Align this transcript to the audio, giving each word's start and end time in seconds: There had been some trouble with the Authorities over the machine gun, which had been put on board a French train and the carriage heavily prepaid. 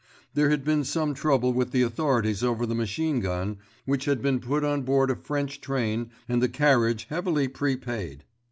There 0.33 0.49
had 0.49 0.63
been 0.63 0.83
some 0.83 1.13
trouble 1.13 1.53
with 1.53 1.69
the 1.69 1.83
Authorities 1.83 2.43
over 2.43 2.65
the 2.65 2.73
machine 2.73 3.19
gun, 3.19 3.59
which 3.85 4.05
had 4.05 4.19
been 4.19 4.39
put 4.39 4.63
on 4.63 4.81
board 4.81 5.11
a 5.11 5.15
French 5.15 5.61
train 5.61 6.09
and 6.27 6.41
the 6.41 6.49
carriage 6.49 7.05
heavily 7.11 7.47
prepaid. 7.47 8.23